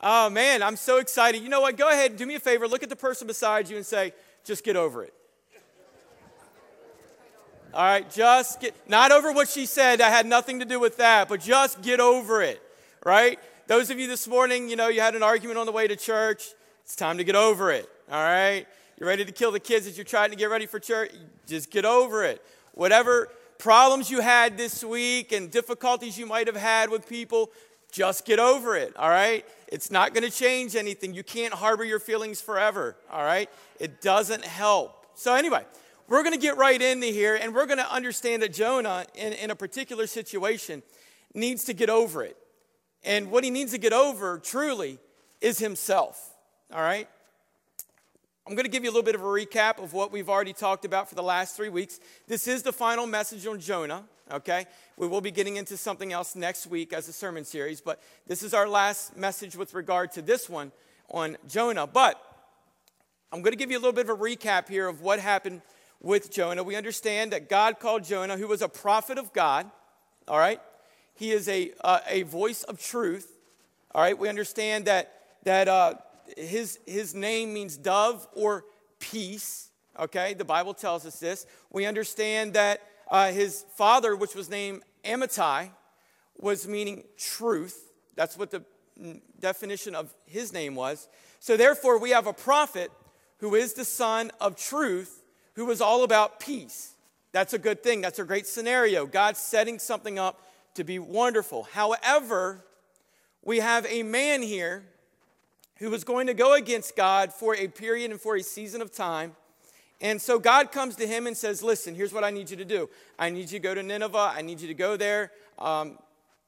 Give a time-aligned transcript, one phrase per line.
[0.00, 1.42] Oh man, I'm so excited.
[1.42, 1.76] You know what?
[1.76, 4.12] Go ahead, do me a favor, look at the person beside you and say,
[4.44, 5.14] just get over it.
[7.74, 10.96] All right, just get, not over what she said, I had nothing to do with
[10.96, 12.62] that, but just get over it,
[13.04, 13.38] right?
[13.66, 15.94] Those of you this morning, you know, you had an argument on the way to
[15.94, 16.54] church,
[16.84, 18.66] it's time to get over it, all right?
[18.98, 21.10] You're ready to kill the kids as you're trying to get ready for church,
[21.46, 22.42] just get over it.
[22.72, 23.28] Whatever
[23.58, 27.50] problems you had this week and difficulties you might have had with people,
[27.96, 29.42] just get over it, all right?
[29.68, 31.14] It's not going to change anything.
[31.14, 33.48] You can't harbor your feelings forever, all right?
[33.80, 35.06] It doesn't help.
[35.14, 35.64] So, anyway,
[36.06, 39.32] we're going to get right into here and we're going to understand that Jonah, in,
[39.32, 40.82] in a particular situation,
[41.32, 42.36] needs to get over it.
[43.02, 44.98] And what he needs to get over, truly,
[45.40, 46.34] is himself,
[46.70, 47.08] all right?
[48.46, 50.52] I'm going to give you a little bit of a recap of what we've already
[50.52, 51.98] talked about for the last three weeks.
[52.28, 54.66] This is the final message on Jonah, okay?
[54.96, 58.42] We will be getting into something else next week as a sermon series, but this
[58.42, 60.72] is our last message with regard to this one
[61.10, 61.86] on Jonah.
[61.86, 62.20] But
[63.32, 65.62] I'm going to give you a little bit of a recap here of what happened
[66.00, 66.62] with Jonah.
[66.62, 69.70] We understand that God called Jonah, who was a prophet of God,
[70.28, 70.60] all right?
[71.14, 73.32] He is a, uh, a voice of truth,
[73.94, 74.16] all right?
[74.16, 75.12] We understand that,
[75.44, 75.94] that uh,
[76.36, 78.64] his, his name means dove or
[78.98, 80.34] peace, okay?
[80.34, 81.46] The Bible tells us this.
[81.70, 85.70] We understand that uh, his father, which was named Amittai,
[86.38, 87.90] was meaning truth.
[88.14, 88.62] That's what the
[89.40, 91.08] definition of his name was.
[91.38, 92.90] So, therefore, we have a prophet
[93.38, 95.22] who is the son of truth,
[95.54, 96.94] who was all about peace.
[97.32, 98.00] That's a good thing.
[98.00, 99.06] That's a great scenario.
[99.06, 100.40] God's setting something up
[100.74, 101.64] to be wonderful.
[101.64, 102.64] However,
[103.42, 104.84] we have a man here
[105.76, 108.90] who was going to go against God for a period and for a season of
[108.90, 109.36] time.
[110.00, 112.64] And so God comes to him and says, Listen, here's what I need you to
[112.64, 112.88] do.
[113.18, 114.32] I need you to go to Nineveh.
[114.34, 115.32] I need you to go there.
[115.58, 115.98] Um,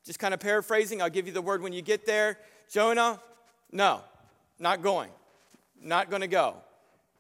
[0.05, 2.39] just kind of paraphrasing, I'll give you the word when you get there.
[2.71, 3.21] Jonah,
[3.71, 4.01] no,
[4.59, 5.11] not going.
[5.83, 6.57] Not going to go.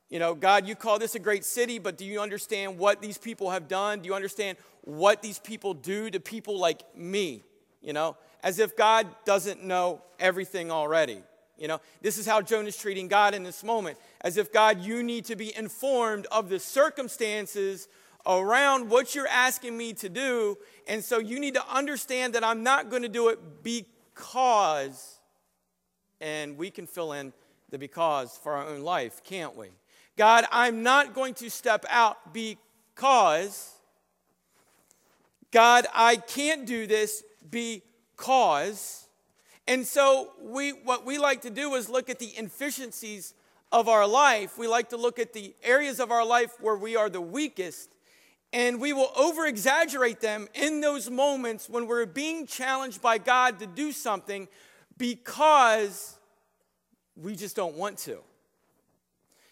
[0.09, 3.19] You know, God, you call this a great city, but do you understand what these
[3.19, 4.00] people have done?
[4.00, 7.43] Do you understand what these people do to people like me?
[7.83, 11.22] You know, as if God doesn't know everything already.
[11.58, 13.98] You know, this is how Jonah's treating God in this moment.
[14.20, 17.88] As if, God, you need to be informed of the circumstances
[18.26, 20.56] around what you're asking me to do.
[20.86, 25.19] And so you need to understand that I'm not going to do it because,
[26.20, 27.32] and we can fill in
[27.70, 29.69] the because for our own life, can't we?
[30.16, 33.72] God, I'm not going to step out because,
[35.50, 39.07] God, I can't do this because,
[39.69, 43.34] and so we what we like to do is look at the inefficiencies
[43.71, 44.59] of our life.
[44.59, 47.91] We like to look at the areas of our life where we are the weakest
[48.53, 53.59] and we will over exaggerate them in those moments when we're being challenged by God
[53.59, 54.49] to do something
[54.97, 56.19] because
[57.15, 58.19] we just don't want to.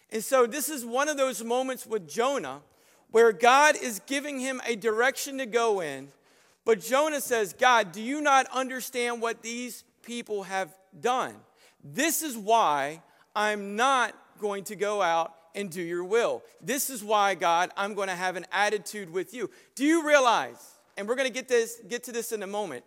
[0.09, 2.61] And so, this is one of those moments with Jonah
[3.11, 6.07] where God is giving him a direction to go in.
[6.65, 11.35] But Jonah says, God, do you not understand what these people have done.
[11.83, 13.03] This is why
[13.35, 16.43] I'm not going to go out and do your will.
[16.61, 19.51] This is why, God, I'm going to have an attitude with you.
[19.75, 22.85] Do you realize, and we're going to get, this, get to this in a moment,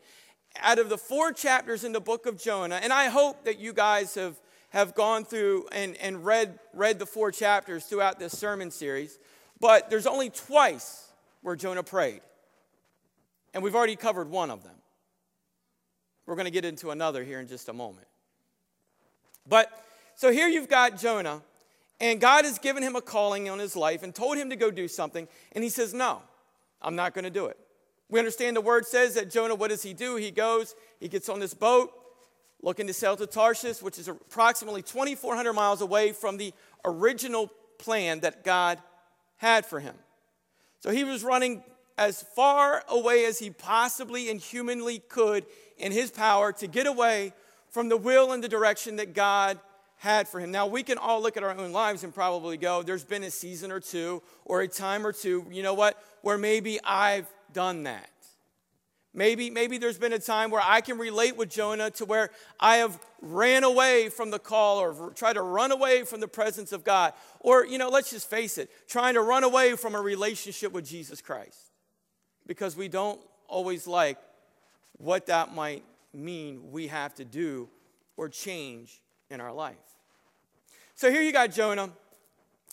[0.60, 3.72] out of the four chapters in the book of Jonah, and I hope that you
[3.72, 8.70] guys have, have gone through and, and read, read the four chapters throughout this sermon
[8.70, 9.18] series,
[9.60, 12.22] but there's only twice where Jonah prayed.
[13.52, 14.79] And we've already covered one of them.
[16.30, 18.06] We're going to get into another here in just a moment.
[19.48, 19.68] But
[20.14, 21.42] so here you've got Jonah,
[21.98, 24.70] and God has given him a calling on his life and told him to go
[24.70, 26.22] do something, and he says, No,
[26.80, 27.58] I'm not going to do it.
[28.08, 30.14] We understand the word says that Jonah, what does he do?
[30.14, 31.90] He goes, he gets on this boat,
[32.62, 36.54] looking to sail to Tarshish, which is approximately 2,400 miles away from the
[36.84, 38.78] original plan that God
[39.38, 39.96] had for him.
[40.78, 41.64] So he was running
[41.98, 45.46] as far away as he possibly and humanly could
[45.78, 47.32] in his power to get away
[47.70, 49.58] from the will and the direction that God
[49.98, 50.50] had for him.
[50.50, 53.30] Now, we can all look at our own lives and probably go, there's been a
[53.30, 57.82] season or two or a time or two, you know what, where maybe I've done
[57.82, 58.08] that.
[59.12, 62.30] Maybe, maybe there's been a time where I can relate with Jonah to where
[62.60, 66.70] I have ran away from the call or tried to run away from the presence
[66.70, 67.12] of God.
[67.40, 70.86] Or, you know, let's just face it, trying to run away from a relationship with
[70.86, 71.69] Jesus Christ.
[72.46, 74.18] Because we don't always like
[74.98, 77.68] what that might mean we have to do
[78.16, 79.00] or change
[79.30, 79.76] in our life.
[80.94, 81.90] So here you got Jonah,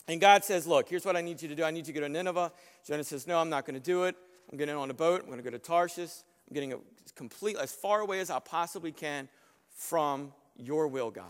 [0.06, 1.64] and God says, Look, here's what I need you to do.
[1.64, 2.52] I need you to go to Nineveh.
[2.86, 4.16] Jonah says, No, I'm not going to do it.
[4.50, 5.20] I'm getting on a boat.
[5.20, 6.10] I'm going to go to Tarshish.
[6.48, 6.78] I'm getting a
[7.14, 9.28] complete, as far away as I possibly can
[9.74, 11.24] from your will, God.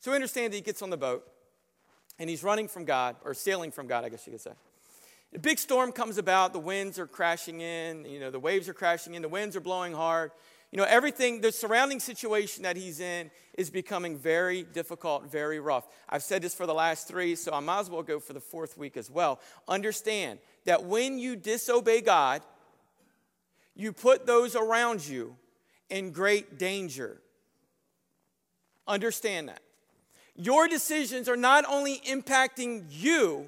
[0.00, 1.26] So we understand that he gets on the boat
[2.18, 4.50] and he's running from God, or sailing from God, I guess you could say.
[5.34, 8.74] A big storm comes about, the winds are crashing in, you know, the waves are
[8.74, 10.32] crashing in, the winds are blowing hard.
[10.72, 15.86] You know, everything, the surrounding situation that he's in is becoming very difficult, very rough.
[16.08, 18.40] I've said this for the last three, so I might as well go for the
[18.40, 19.40] fourth week as well.
[19.68, 22.42] Understand that when you disobey God,
[23.74, 25.36] you put those around you
[25.88, 27.20] in great danger.
[28.86, 29.60] Understand that.
[30.36, 33.46] Your decisions are not only impacting you,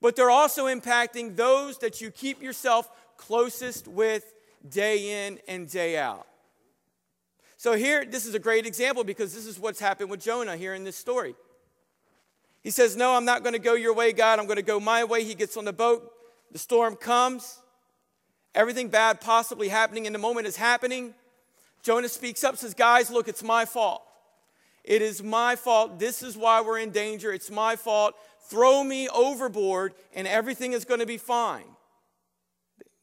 [0.00, 4.34] but they're also impacting those that you keep yourself closest with
[4.68, 6.26] day in and day out.
[7.56, 10.74] So, here, this is a great example because this is what's happened with Jonah here
[10.74, 11.34] in this story.
[12.62, 14.38] He says, No, I'm not going to go your way, God.
[14.38, 15.24] I'm going to go my way.
[15.24, 16.12] He gets on the boat.
[16.52, 17.60] The storm comes.
[18.54, 21.14] Everything bad possibly happening in the moment is happening.
[21.82, 24.02] Jonah speaks up, says, Guys, look, it's my fault.
[24.82, 25.98] It is my fault.
[25.98, 27.32] This is why we're in danger.
[27.32, 28.14] It's my fault.
[28.48, 31.64] Throw me overboard and everything is going to be fine.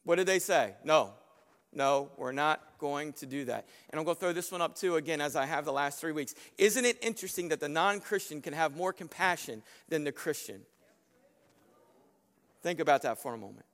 [0.04, 0.74] What did they say?
[0.84, 1.12] No,
[1.72, 3.66] no, we're not going to do that.
[3.90, 6.00] And I'm going to throw this one up too, again, as I have the last
[6.00, 6.34] three weeks.
[6.58, 10.60] Isn't it interesting that the non Christian can have more compassion than the Christian?
[12.62, 13.66] Think about that for a moment.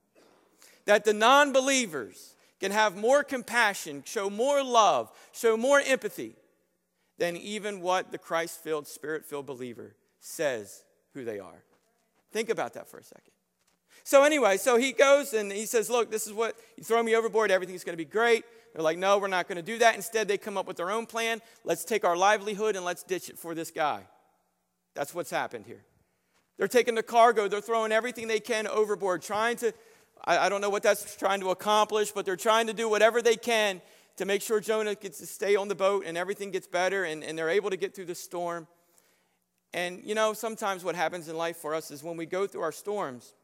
[0.86, 6.36] That the non believers can have more compassion, show more love, show more empathy
[7.18, 10.84] than even what the Christ filled, spirit filled believer says
[11.14, 11.64] who they are.
[12.32, 13.32] Think about that for a second.
[14.04, 17.14] So, anyway, so he goes and he says, Look, this is what you throw me
[17.14, 18.44] overboard, everything's going to be great.
[18.72, 19.96] They're like, No, we're not going to do that.
[19.96, 21.40] Instead, they come up with their own plan.
[21.64, 24.02] Let's take our livelihood and let's ditch it for this guy.
[24.94, 25.84] That's what's happened here.
[26.56, 29.72] They're taking the cargo, they're throwing everything they can overboard, trying to,
[30.24, 33.22] I, I don't know what that's trying to accomplish, but they're trying to do whatever
[33.22, 33.80] they can
[34.16, 37.24] to make sure Jonah gets to stay on the boat and everything gets better and,
[37.24, 38.66] and they're able to get through the storm.
[39.72, 42.62] And you know, sometimes what happens in life for us is when we go through
[42.62, 43.34] our storms,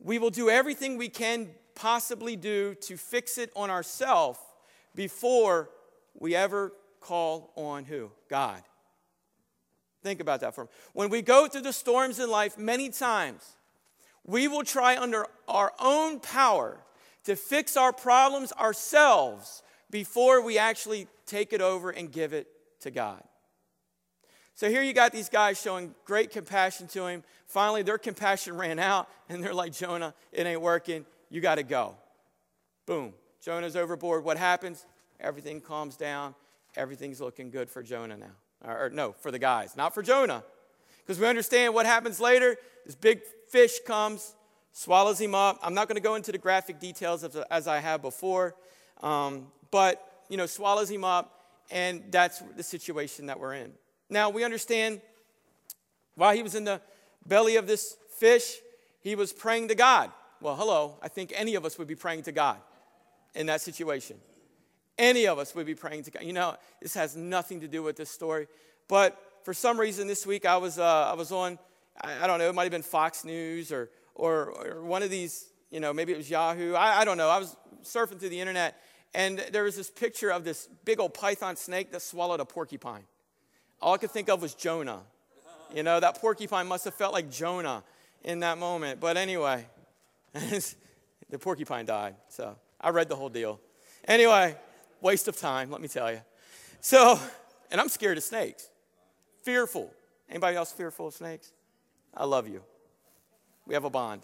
[0.00, 4.38] we will do everything we can possibly do to fix it on ourselves
[4.94, 5.70] before
[6.18, 8.10] we ever call on who?
[8.28, 8.62] God.
[10.02, 10.76] Think about that for a moment.
[10.94, 13.56] When we go through the storms in life, many times
[14.24, 16.78] we will try under our own power
[17.24, 22.48] to fix our problems ourselves before we actually take it over and give it
[22.80, 23.22] to God.
[24.54, 27.24] So here you got these guys showing great compassion to him.
[27.46, 31.04] Finally, their compassion ran out, and they're like, Jonah, it ain't working.
[31.30, 31.94] You got to go.
[32.86, 33.14] Boom.
[33.42, 34.24] Jonah's overboard.
[34.24, 34.86] What happens?
[35.20, 36.34] Everything calms down.
[36.76, 38.26] Everything's looking good for Jonah now.
[38.64, 40.44] Or, or no, for the guys, not for Jonah.
[40.98, 42.56] Because we understand what happens later.
[42.86, 44.34] This big fish comes,
[44.72, 45.58] swallows him up.
[45.62, 48.54] I'm not going to go into the graphic details of, as I have before,
[49.02, 51.40] um, but, you know, swallows him up,
[51.70, 53.72] and that's the situation that we're in.
[54.12, 55.00] Now, we understand
[56.16, 56.82] while he was in the
[57.26, 58.56] belly of this fish,
[59.00, 60.12] he was praying to God.
[60.42, 62.58] Well, hello, I think any of us would be praying to God
[63.34, 64.18] in that situation.
[64.98, 66.24] Any of us would be praying to God.
[66.24, 68.48] You know, this has nothing to do with this story,
[68.86, 71.58] but for some reason this week I was, uh, I was on,
[71.98, 75.08] I, I don't know, it might have been Fox News or, or, or one of
[75.08, 76.74] these, you know, maybe it was Yahoo.
[76.74, 77.30] I, I don't know.
[77.30, 78.78] I was surfing through the internet
[79.14, 83.04] and there was this picture of this big old python snake that swallowed a porcupine.
[83.82, 85.00] All I could think of was Jonah.
[85.74, 87.82] You know, that porcupine must have felt like Jonah
[88.22, 89.00] in that moment.
[89.00, 89.66] But anyway,
[90.32, 92.14] the porcupine died.
[92.28, 93.60] So I read the whole deal.
[94.06, 94.56] Anyway,
[95.00, 96.20] waste of time, let me tell you.
[96.80, 97.18] So,
[97.70, 98.68] and I'm scared of snakes.
[99.42, 99.92] Fearful.
[100.30, 101.52] Anybody else fearful of snakes?
[102.14, 102.62] I love you.
[103.66, 104.22] We have a bond.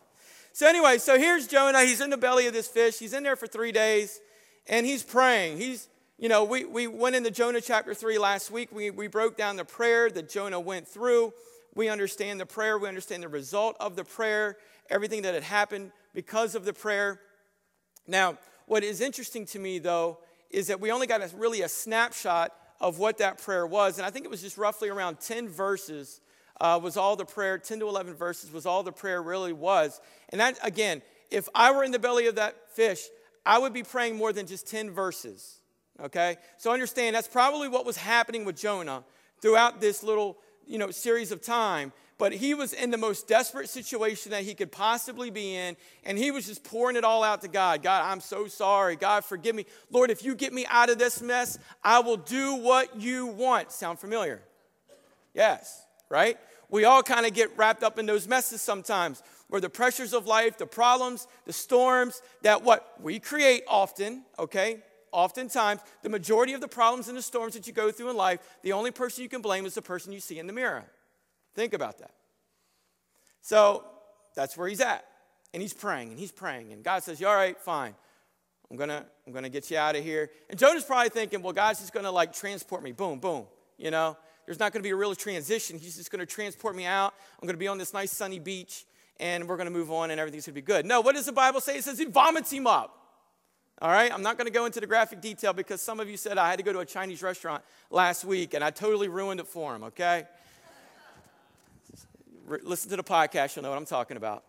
[0.52, 1.84] So, anyway, so here's Jonah.
[1.84, 2.98] He's in the belly of this fish.
[2.98, 4.20] He's in there for three days
[4.68, 5.58] and he's praying.
[5.58, 8.70] He's, you know, we, we went into Jonah chapter 3 last week.
[8.72, 11.32] We, we broke down the prayer that Jonah went through.
[11.76, 12.76] We understand the prayer.
[12.76, 14.56] We understand the result of the prayer,
[14.90, 17.20] everything that had happened because of the prayer.
[18.08, 20.18] Now, what is interesting to me, though,
[20.50, 23.98] is that we only got a, really a snapshot of what that prayer was.
[23.98, 26.20] And I think it was just roughly around 10 verses
[26.60, 30.00] uh, was all the prayer, 10 to 11 verses was all the prayer really was.
[30.30, 33.06] And that, again, if I were in the belly of that fish,
[33.46, 35.60] I would be praying more than just 10 verses.
[36.02, 36.36] Okay?
[36.56, 39.04] So understand that's probably what was happening with Jonah
[39.40, 41.92] throughout this little, you know, series of time.
[42.18, 46.18] But he was in the most desperate situation that he could possibly be in, and
[46.18, 47.80] he was just pouring it all out to God.
[47.80, 48.96] God, I'm so sorry.
[48.96, 49.66] God, forgive me.
[49.92, 53.70] Lord, if you get me out of this mess, I will do what you want.
[53.70, 54.42] Sound familiar?
[55.32, 56.36] Yes, right?
[56.68, 60.26] We all kind of get wrapped up in those messes sometimes where the pressures of
[60.26, 64.80] life, the problems, the storms that what we create often, okay?
[65.12, 68.40] Oftentimes, the majority of the problems and the storms that you go through in life,
[68.62, 70.84] the only person you can blame is the person you see in the mirror.
[71.54, 72.12] Think about that.
[73.40, 73.84] So
[74.34, 75.04] that's where he's at.
[75.54, 76.72] And he's praying and he's praying.
[76.72, 77.94] And God says, All right, fine.
[78.70, 80.30] I'm gonna, I'm gonna get you out of here.
[80.50, 82.92] And Jonah's probably thinking, well, God's just gonna like transport me.
[82.92, 83.46] Boom, boom.
[83.78, 85.78] You know, there's not gonna be a real transition.
[85.78, 87.14] He's just gonna transport me out.
[87.40, 88.84] I'm gonna be on this nice sunny beach
[89.18, 90.84] and we're gonna move on and everything's gonna be good.
[90.84, 91.78] No, what does the Bible say?
[91.78, 92.97] It says he vomits him up.
[93.80, 96.36] All right, I'm not gonna go into the graphic detail because some of you said
[96.36, 99.46] I had to go to a Chinese restaurant last week and I totally ruined it
[99.46, 100.26] for him, okay?
[102.62, 104.42] Listen to the podcast, you'll know what I'm talking about.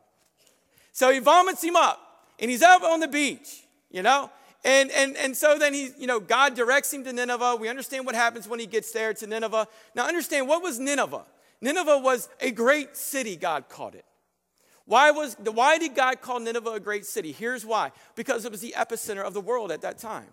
[0.94, 4.30] So he vomits him up and he's up on the beach you know?
[4.64, 7.58] And, and, and so then he, you know, God directs him to Nineveh.
[7.60, 9.68] We understand what happens when he gets there to Nineveh.
[9.96, 11.24] Now, understand what was Nineveh?
[11.62, 14.06] Nineveh was a great city, God called it.
[14.90, 17.32] Why, was, why did God call Nineveh a great city?
[17.32, 20.26] Here's why because it was the epicenter of the world at that time.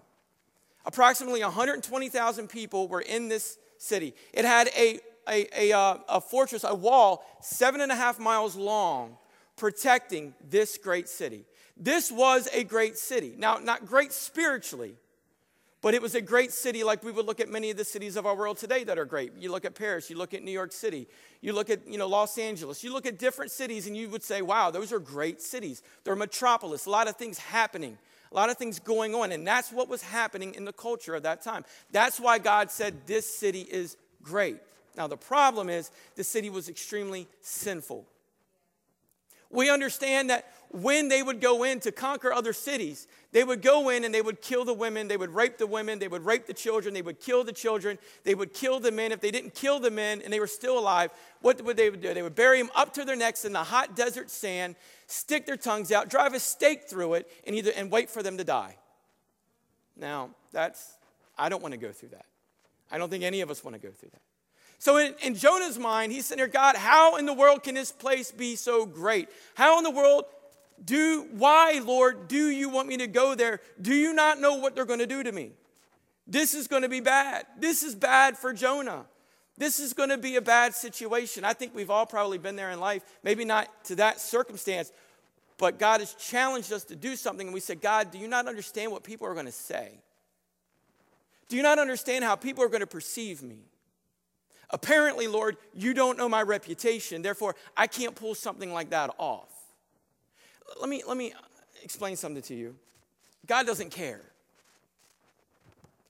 [0.86, 4.14] Approximately 120,000 people were in this city.
[4.32, 4.98] It had a,
[5.28, 9.18] a, a, uh, a fortress, a wall, seven and a half miles long,
[9.56, 11.44] protecting this great city.
[11.76, 13.34] This was a great city.
[13.36, 14.96] Now, not great spiritually,
[15.86, 18.16] but it was a great city like we would look at many of the cities
[18.16, 19.30] of our world today that are great.
[19.38, 21.06] You look at Paris, you look at New York City,
[21.40, 24.24] you look at you know, Los Angeles, you look at different cities and you would
[24.24, 25.84] say, wow, those are great cities.
[26.02, 27.98] They're metropolis, a lot of things happening,
[28.32, 29.30] a lot of things going on.
[29.30, 31.64] And that's what was happening in the culture of that time.
[31.92, 34.56] That's why God said this city is great.
[34.96, 38.04] Now, the problem is the city was extremely sinful.
[39.50, 43.88] We understand that when they would go in to conquer other cities, they would go
[43.88, 46.46] in and they would kill the women, they would rape the women, they would rape
[46.46, 49.12] the children, they would kill the children, they would kill the men.
[49.12, 51.10] If they didn't kill the men and they were still alive,
[51.40, 52.12] what would they do?
[52.12, 54.74] They would bury them up to their necks in the hot desert sand,
[55.06, 58.36] stick their tongues out, drive a stake through it, and, either, and wait for them
[58.38, 58.76] to die.
[59.96, 60.98] Now, that's,
[61.38, 62.26] I don't want to go through that.
[62.90, 64.22] I don't think any of us want to go through that.
[64.78, 67.92] So in, in, Jonah's mind, he's saying, Here, God, how in the world can this
[67.92, 69.28] place be so great?
[69.54, 70.24] How in the world
[70.84, 73.60] do, why, Lord, do you want me to go there?
[73.80, 75.52] Do you not know what they're going to do to me?
[76.26, 77.46] This is going to be bad.
[77.58, 79.06] This is bad for Jonah.
[79.58, 81.44] This is going to be a bad situation.
[81.44, 84.92] I think we've all probably been there in life, maybe not to that circumstance,
[85.56, 88.46] but God has challenged us to do something, and we said, God, do you not
[88.46, 90.00] understand what people are going to say?
[91.48, 93.60] Do you not understand how people are going to perceive me?
[94.70, 99.48] Apparently, Lord, you don't know my reputation, therefore, I can't pull something like that off.
[100.80, 101.32] Let me, let me
[101.82, 102.74] explain something to you.
[103.46, 104.22] God doesn't care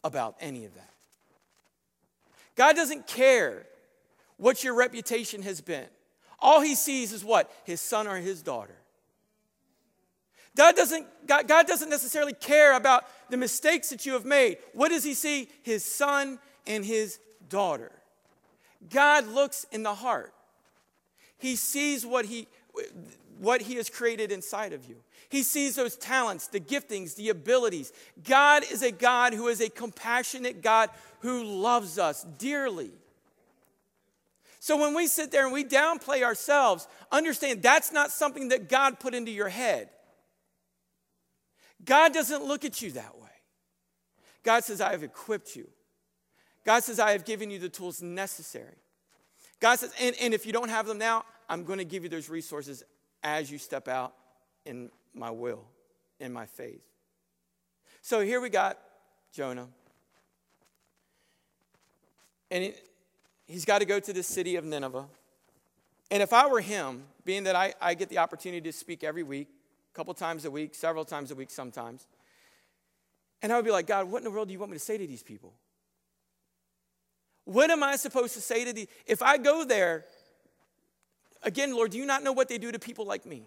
[0.03, 0.91] about any of that.
[2.55, 3.67] God doesn't care
[4.39, 5.87] what your reputation has been.
[6.41, 7.51] All he sees is what?
[7.65, 8.77] His son or his daughter.
[10.57, 14.57] God doesn't, God, God doesn't necessarily care about the mistakes that you have made.
[14.73, 15.51] What does he see?
[15.63, 17.19] His son and his
[17.51, 17.93] daughter.
[18.91, 20.33] God looks in the heart.
[21.39, 22.49] He sees what he,
[23.39, 24.97] what he has created inside of you.
[25.29, 27.93] He sees those talents, the giftings, the abilities.
[28.23, 30.91] God is a God who is a compassionate God
[31.21, 32.93] who loves us dearly.
[34.61, 38.99] So when we sit there and we downplay ourselves, understand that's not something that God
[38.99, 39.91] put into your head.
[41.85, 43.29] God doesn't look at you that way.
[44.43, 45.69] God says, I have equipped you.
[46.67, 48.75] God says, I have given you the tools necessary.
[49.61, 52.09] God says, and, and if you don't have them now, I'm going to give you
[52.09, 52.83] those resources
[53.23, 54.15] as you step out
[54.65, 55.65] in my will,
[56.19, 56.83] in my faith.
[58.03, 58.79] So here we got
[59.33, 59.69] Jonah.
[62.51, 62.75] And he,
[63.47, 65.07] he's got to go to the city of Nineveh.
[66.11, 69.23] And if I were him, being that I, I get the opportunity to speak every
[69.23, 69.49] week,
[69.93, 72.09] a couple times a week, several times a week sometimes,
[73.41, 74.85] and I would be like, God, what in the world do you want me to
[74.85, 75.53] say to these people?
[77.47, 78.89] What am I supposed to say to these?
[79.07, 80.05] If I go there
[81.47, 83.45] Again, Lord, do you not know what they do to people like me?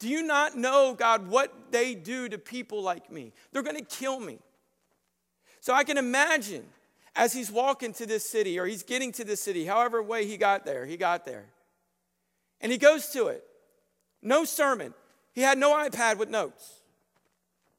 [0.00, 3.32] Do you not know, God, what they do to people like me?
[3.52, 4.40] They're going to kill me.
[5.60, 6.64] So I can imagine
[7.14, 10.36] as he's walking to this city or he's getting to this city, however way he
[10.36, 11.44] got there, he got there.
[12.60, 13.44] And he goes to it.
[14.20, 14.94] No sermon.
[15.32, 16.80] He had no iPad with notes.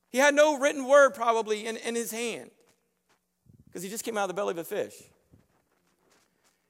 [0.10, 2.50] He had no written word probably in, in his hand
[3.76, 4.94] because he just came out of the belly of a fish.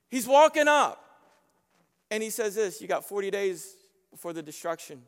[0.09, 1.03] He's walking up.
[2.09, 3.75] And he says this you got 40 days
[4.09, 5.03] before the destruction.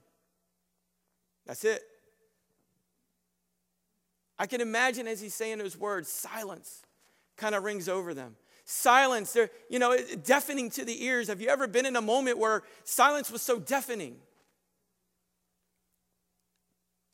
[1.47, 1.81] That's it.
[4.37, 6.83] I can imagine as he's saying those words, silence
[7.35, 8.35] kind of rings over them.
[8.63, 11.29] Silence, they're, you know, deafening to the ears.
[11.29, 14.17] Have you ever been in a moment where silence was so deafening?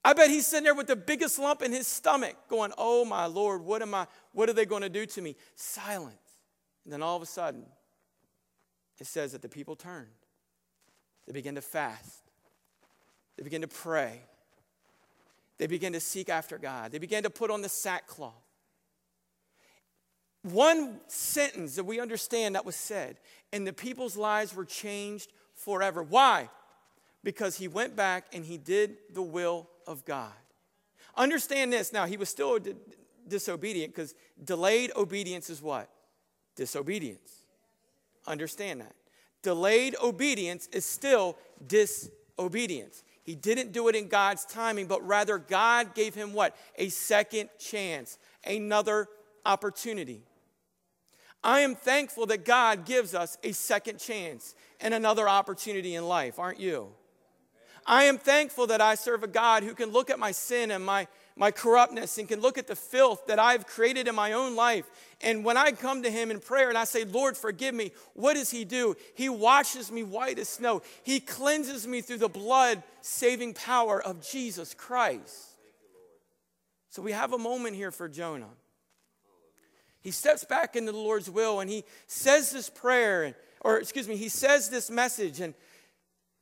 [0.06, 3.26] I bet he's sitting there with the biggest lump in his stomach, going, Oh my
[3.26, 5.36] Lord, what am I, what are they going to do to me?
[5.56, 6.18] Silence.
[6.84, 7.66] And then all of a sudden,
[9.00, 10.08] it says that the people turned.
[11.26, 12.24] They began to fast.
[13.38, 14.22] They began to pray.
[15.58, 16.92] They began to seek after God.
[16.92, 18.34] They began to put on the sackcloth.
[20.42, 23.18] One sentence that we understand that was said,
[23.54, 26.04] and the people's lives were changed forever.
[26.04, 26.50] Why?
[27.24, 30.34] Because he went back and he did the will of God.
[31.16, 32.60] Understand this now, he was still
[33.28, 35.90] disobedient because delayed obedience is what?
[36.56, 37.46] Disobedience.
[38.28, 38.96] Understand that.
[39.42, 41.38] Delayed obedience is still
[41.68, 43.04] disobedience.
[43.24, 46.56] He didn't do it in God's timing, but rather God gave him what?
[46.78, 49.08] A second chance, another
[49.46, 50.24] opportunity.
[51.44, 56.40] I am thankful that God gives us a second chance and another opportunity in life,
[56.40, 56.90] aren't you?
[57.86, 60.86] I am thankful that I serve a God who can look at my sin and
[60.86, 64.56] my, my corruptness and can look at the filth that I've created in my own
[64.56, 64.86] life.
[65.22, 68.36] And when I come to Him in prayer and I say, Lord, forgive me, what
[68.36, 68.96] does He do?
[69.16, 74.22] He washes me white as snow, He cleanses me through the blood saving power of
[74.28, 75.50] Jesus Christ.
[76.90, 78.52] So we have a moment here for Jonah.
[80.04, 84.18] He steps back into the Lord's will and he says this prayer, or excuse me,
[84.18, 85.54] he says this message, and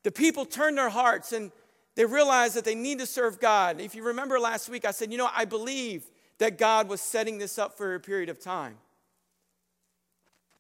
[0.04, 1.52] the people turn their hearts and
[1.96, 3.82] they realize that they need to serve God.
[3.82, 7.38] If you remember last week, I said, you know, I believe that God was setting
[7.38, 8.78] this up for a period of time.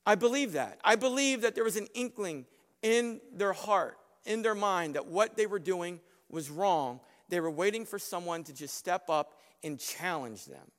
[0.05, 0.79] I believe that.
[0.83, 2.45] I believe that there was an inkling
[2.81, 6.99] in their heart, in their mind, that what they were doing was wrong.
[7.29, 10.71] They were waiting for someone to just step up and challenge them.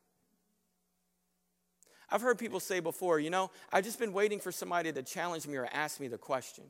[2.10, 5.46] I've heard people say before, you know, I've just been waiting for somebody to challenge
[5.46, 6.64] me or ask me the question.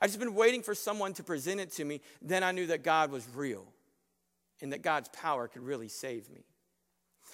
[0.00, 2.00] I've just been waiting for someone to present it to me.
[2.22, 3.66] Then I knew that God was real
[4.62, 6.44] and that God's power could really save me.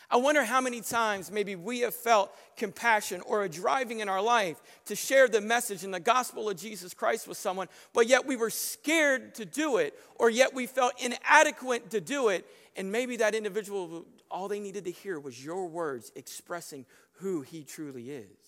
[0.08, 4.22] I wonder how many times maybe we have felt compassion or a driving in our
[4.22, 8.24] life to share the message and the gospel of Jesus Christ with someone, but yet
[8.24, 12.46] we were scared to do it, or yet we felt inadequate to do it.
[12.76, 17.64] And maybe that individual, all they needed to hear was your words expressing who he
[17.64, 18.45] truly is.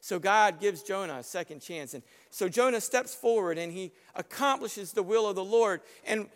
[0.00, 1.92] So God gives Jonah a second chance.
[1.92, 5.82] And so Jonah steps forward and he accomplishes the will of the Lord.
[6.06, 6.28] And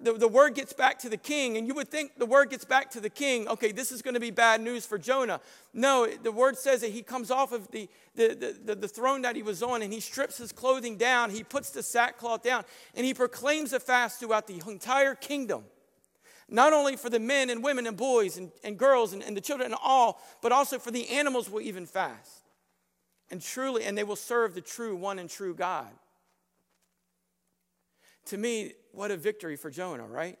[0.00, 1.56] the, the word gets back to the king.
[1.56, 4.14] And you would think the word gets back to the king, okay, this is going
[4.14, 5.40] to be bad news for Jonah.
[5.72, 9.34] No, the word says that he comes off of the, the, the, the throne that
[9.34, 11.30] he was on and he strips his clothing down.
[11.30, 15.64] He puts the sackcloth down and he proclaims a fast throughout the entire kingdom
[16.48, 19.40] not only for the men and women and boys and, and girls and, and the
[19.40, 22.45] children and all, but also for the animals will even fast
[23.30, 25.88] and truly, and they will serve the true one and true God.
[28.26, 30.38] To me, what a victory for Jonah, right?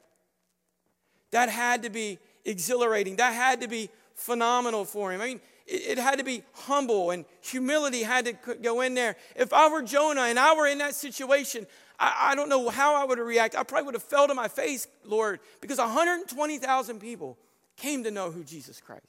[1.30, 3.16] That had to be exhilarating.
[3.16, 5.20] That had to be phenomenal for him.
[5.20, 9.16] I mean, it, had to be humble and humility had to go in there.
[9.34, 11.66] If I were Jonah and I were in that situation,
[11.98, 13.58] I, I don't know how I would have reacted.
[13.58, 17.36] I probably would have fell to my face, Lord, because 120,000 people
[17.76, 19.06] came to know who Jesus Christ,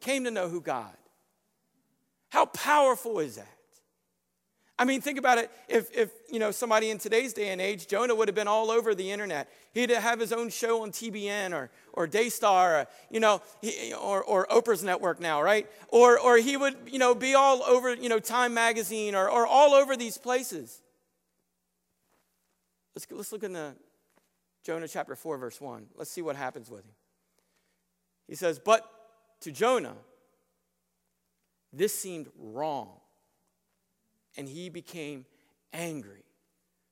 [0.00, 0.96] came to know who God.
[2.30, 3.56] How powerful is that?
[4.78, 5.50] I mean, think about it.
[5.68, 8.70] If, if you know somebody in today's day and age, Jonah would have been all
[8.70, 9.50] over the internet.
[9.72, 14.22] He'd have his own show on TBN or, or Daystar, or, you know, he, or,
[14.22, 15.66] or Oprah's network now, right?
[15.88, 19.46] Or, or he would, you know, be all over, you know, Time Magazine or, or
[19.46, 20.82] all over these places.
[22.94, 23.76] Let's, let's look in the
[24.62, 25.86] Jonah chapter 4, verse 1.
[25.96, 26.92] Let's see what happens with him.
[28.28, 28.82] He says, But
[29.40, 29.96] to Jonah,
[31.72, 32.90] this seemed wrong.
[34.36, 35.24] And he became
[35.72, 36.24] angry.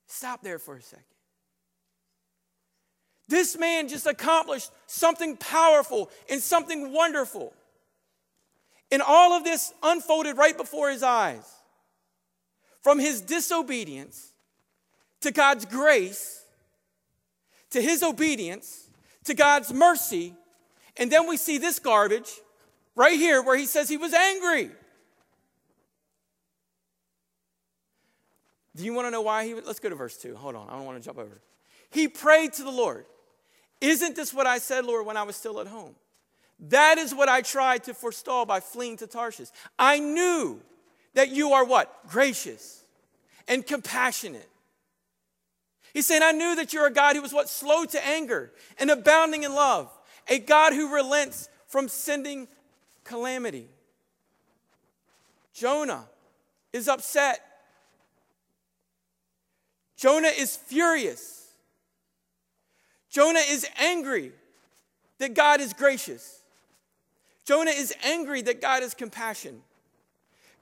[0.07, 1.05] Stop there for a second.
[3.29, 7.55] This man just accomplished something powerful and something wonderful.
[8.91, 11.51] And all of this unfolded right before his eyes.
[12.83, 14.33] From his disobedience
[15.23, 16.45] to God's grace,
[17.71, 18.89] to his obedience,
[19.25, 20.35] to God's mercy.
[20.99, 22.31] And then we see this garbage
[22.95, 24.71] right here where he says he was angry.
[28.77, 29.55] Do you want to know why he?
[29.55, 30.35] Let's go to verse 2.
[30.35, 31.41] Hold on, I don't want to jump over.
[31.91, 33.07] He prayed to the Lord.
[33.81, 35.95] Isn't this what I said, Lord, when I was still at home?
[36.69, 39.49] That is what I tried to forestall by fleeing to Tarshish.
[39.79, 40.61] I knew
[41.15, 42.09] that you are what?
[42.09, 42.85] Gracious
[43.47, 44.49] and compassionate.
[45.93, 47.49] He's saying, I knew that you're a God who was what?
[47.49, 49.91] Slow to anger and abounding in love,
[50.29, 52.49] a God who relents from sending
[53.05, 53.69] calamity.
[55.53, 56.05] Jonah
[56.73, 57.41] is upset.
[59.97, 61.53] Jonah is furious.
[63.09, 64.33] Jonah is angry
[65.19, 66.43] that God is gracious.
[67.45, 69.63] Jonah is angry that God is compassion.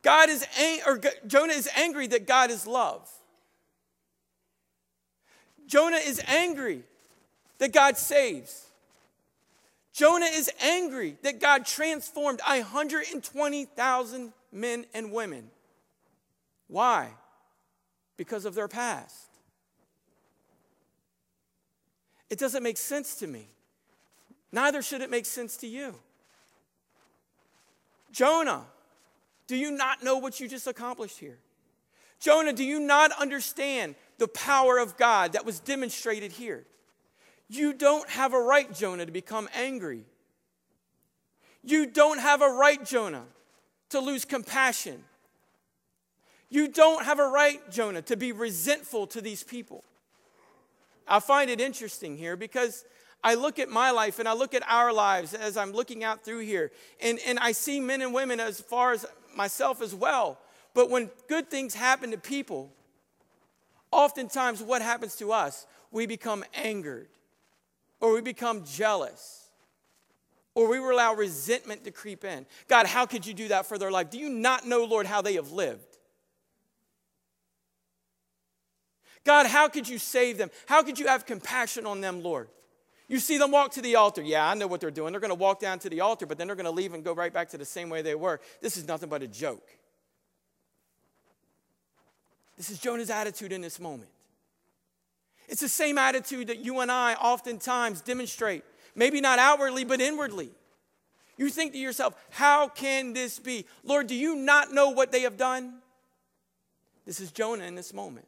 [0.02, 3.08] God is ang- or Jonah is angry that God is love.
[5.66, 6.82] Jonah is angry
[7.58, 8.66] that God saves.
[9.92, 15.50] Jonah is angry that God transformed 120,000 men and women.
[16.68, 17.10] Why?
[18.16, 19.28] Because of their past.
[22.30, 23.48] It doesn't make sense to me.
[24.50, 25.94] Neither should it make sense to you.
[28.10, 28.64] Jonah,
[29.46, 31.38] do you not know what you just accomplished here?
[32.20, 36.64] Jonah, do you not understand the power of God that was demonstrated here?
[37.52, 40.06] You don't have a right, Jonah, to become angry.
[41.62, 43.24] You don't have a right, Jonah,
[43.90, 45.04] to lose compassion.
[46.48, 49.84] You don't have a right, Jonah, to be resentful to these people.
[51.06, 52.86] I find it interesting here because
[53.22, 56.24] I look at my life and I look at our lives as I'm looking out
[56.24, 59.04] through here, and, and I see men and women as far as
[59.36, 60.38] myself as well.
[60.72, 62.72] But when good things happen to people,
[63.90, 65.66] oftentimes what happens to us?
[65.90, 67.08] We become angered,
[68.02, 69.48] or we become jealous,
[70.54, 72.44] or we allow resentment to creep in.
[72.68, 74.10] God, how could you do that for their life?
[74.10, 75.86] Do you not know, Lord, how they have lived?
[79.24, 80.50] God, how could you save them?
[80.66, 82.48] How could you have compassion on them, Lord?
[83.06, 84.20] You see them walk to the altar.
[84.20, 85.12] Yeah, I know what they're doing.
[85.12, 87.04] They're going to walk down to the altar, but then they're going to leave and
[87.04, 88.40] go right back to the same way they were.
[88.60, 89.68] This is nothing but a joke.
[92.56, 94.10] This is Jonah's attitude in this moment.
[95.48, 100.50] It's the same attitude that you and I oftentimes demonstrate, maybe not outwardly, but inwardly.
[101.36, 103.66] You think to yourself, how can this be?
[103.82, 105.74] Lord, do you not know what they have done?
[107.06, 108.26] This is Jonah in this moment.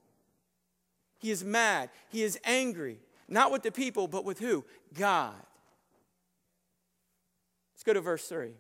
[1.18, 2.98] He is mad, he is angry,
[3.29, 4.64] not with the people, but with who?
[4.92, 5.35] God.
[7.74, 8.48] Let's go to verse 3.
[8.48, 8.55] It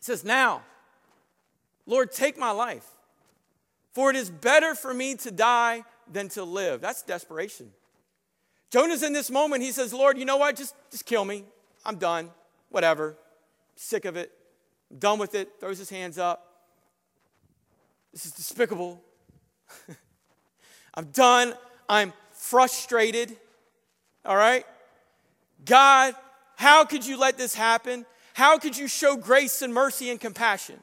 [0.00, 0.62] says, Now,
[1.86, 2.86] Lord, take my life,
[3.92, 6.80] for it is better for me to die than to live.
[6.80, 7.70] That's desperation.
[8.70, 9.62] Jonah's in this moment.
[9.62, 10.56] He says, Lord, you know what?
[10.56, 11.44] Just, just kill me.
[11.84, 12.30] I'm done.
[12.70, 13.16] Whatever.
[13.76, 14.32] Sick of it.
[14.90, 15.48] I'm done with it.
[15.60, 16.42] Throws his hands up.
[18.12, 19.00] This is despicable.
[20.94, 21.54] I'm done.
[21.88, 23.36] I'm frustrated.
[24.24, 24.64] All right?
[25.64, 26.14] God,
[26.56, 28.06] how could you let this happen?
[28.34, 30.82] How could you show grace and mercy and compassion?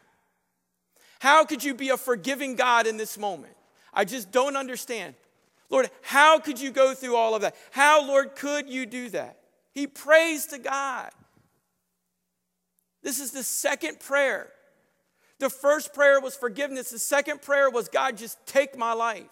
[1.19, 3.55] How could you be a forgiving God in this moment?
[3.93, 5.15] I just don't understand.
[5.69, 7.55] Lord, how could you go through all of that?
[7.71, 9.37] How, Lord, could you do that?
[9.71, 11.09] He prays to God.
[13.01, 14.49] This is the second prayer.
[15.39, 19.25] The first prayer was forgiveness, the second prayer was, God, just take my life.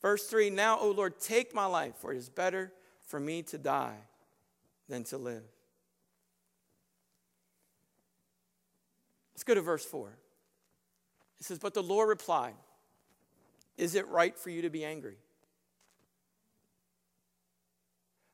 [0.00, 2.72] Verse 3 Now, O Lord, take my life, for it is better
[3.06, 3.96] for me to die
[4.88, 5.53] than to live.
[9.44, 10.08] Let's go to verse 4.
[11.38, 12.54] It says, But the Lord replied,
[13.76, 15.18] Is it right for you to be angry?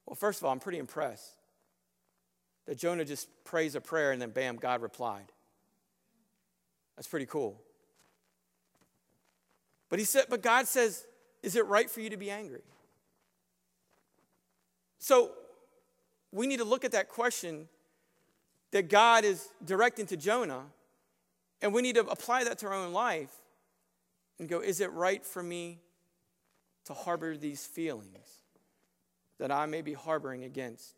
[0.07, 1.35] Well, first of all, I'm pretty impressed
[2.67, 5.33] that Jonah just prays a prayer and then bam, God replied.
[6.95, 7.61] That's pretty cool.
[9.89, 11.07] But he said, but God says,
[11.43, 12.63] is it right for you to be angry?
[15.01, 15.33] So
[16.31, 17.67] we need to look at that question
[18.71, 20.67] that God is directing to Jonah,
[21.63, 23.33] and we need to apply that to our own life
[24.39, 25.81] and go, is it right for me
[26.87, 28.43] to harbor these feelings
[29.39, 30.95] that I may be harboring against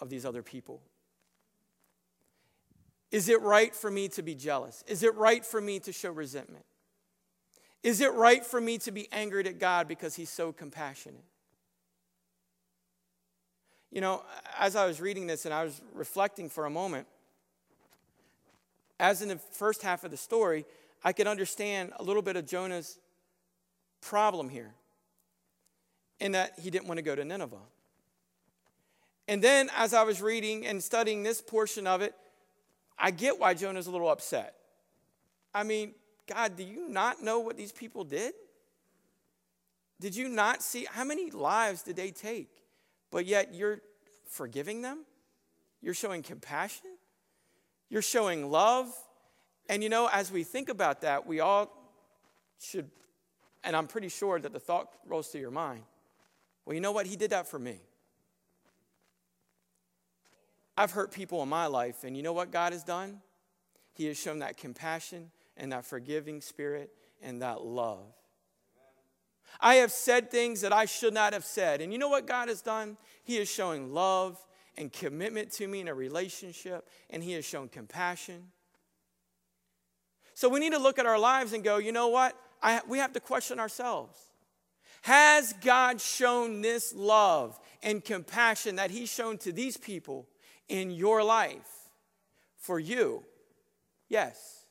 [0.00, 0.82] of these other people?
[3.10, 4.82] Is it right for me to be jealous?
[4.86, 6.64] Is it right for me to show resentment?
[7.82, 11.24] Is it right for me to be angered at God because He's so compassionate?
[13.92, 14.24] You know,
[14.58, 17.06] as I was reading this and I was reflecting for a moment,
[19.00, 20.64] as in the first half of the story,
[21.02, 22.98] I could understand a little bit of Jonah's
[24.00, 24.74] problem here
[26.20, 27.56] in that he didn't want to go to Nineveh.
[29.26, 32.14] And then as I was reading and studying this portion of it,
[32.98, 34.54] I get why Jonah's a little upset.
[35.54, 35.94] I mean,
[36.26, 38.34] God, do you not know what these people did?
[40.00, 42.50] Did you not see how many lives did they take?
[43.10, 43.80] But yet you're
[44.28, 45.04] forgiving them?
[45.80, 46.90] You're showing compassion?
[47.88, 48.92] You're showing love?
[49.68, 51.70] And you know, as we think about that, we all
[52.60, 52.90] should,
[53.62, 55.84] and I'm pretty sure that the thought rolls through your mind
[56.64, 57.06] well, you know what?
[57.06, 57.80] He did that for me.
[60.76, 63.20] I've hurt people in my life, and you know what God has done?
[63.92, 66.90] He has shown that compassion and that forgiving spirit
[67.22, 68.06] and that love.
[69.60, 71.80] I have said things that I should not have said.
[71.80, 72.96] And you know what God has done?
[73.22, 74.44] He is showing love
[74.76, 78.50] and commitment to me in a relationship, and He has shown compassion.
[80.34, 82.36] So we need to look at our lives and go, you know what?
[82.62, 84.18] I, we have to question ourselves.
[85.02, 90.26] Has God shown this love and compassion that He's shown to these people
[90.68, 91.90] in your life
[92.56, 93.22] for you?
[94.08, 94.64] Yes,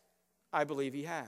[0.52, 1.28] I believe He has.